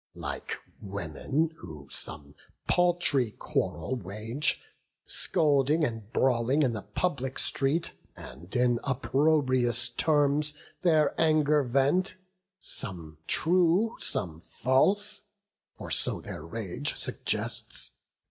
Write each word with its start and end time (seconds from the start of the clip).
Like 0.15 0.57
women, 0.81 1.51
who 1.59 1.87
some 1.91 2.33
paltry 2.67 3.33
quarrel 3.37 3.95
wage, 3.97 4.59
Scolding 5.05 5.85
and 5.85 6.11
brawling 6.11 6.63
in 6.63 6.73
the 6.73 6.81
public 6.81 7.37
street, 7.37 7.93
And 8.15 8.55
in 8.55 8.79
opprobrious 8.83 9.89
terms 9.89 10.55
their 10.81 11.13
anger 11.21 11.61
vent, 11.61 12.15
Some 12.59 13.19
true, 13.27 13.95
some 13.99 14.39
false; 14.39 15.21
for 15.77 15.91
so 15.91 16.19
their 16.19 16.43
rage 16.43 16.95
suggests. 16.95 17.91